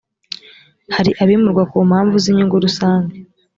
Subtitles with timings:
[0.95, 3.15] hari abimurwa ku mpamvu z’inyungu rusange